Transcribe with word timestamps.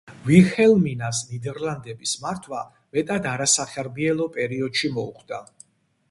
ვილჰელმინას 0.27 1.17
ნიდერლანდების 1.33 2.13
მართვა 2.23 2.61
მეტად 2.97 3.27
არასახარბიელო 3.33 4.27
პერიოდში 4.39 4.91
მოუხდა. 4.97 5.43